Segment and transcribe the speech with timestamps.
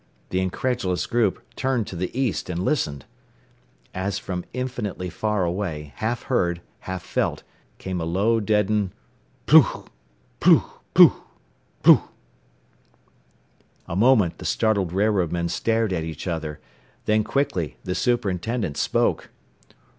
[0.31, 3.05] The incredulous group turned to the east and listened.
[3.93, 7.43] As from infinitely far away, half heard, half felt,
[7.77, 8.93] came a low, deadened
[9.45, 9.91] "Plugk!...
[10.39, 11.21] Plugk, plugk!...
[11.83, 12.11] Plugk!"
[13.87, 16.59] A moment the startled railroadmen stared at one another.
[17.05, 19.29] Then quickly the superintendent spoke.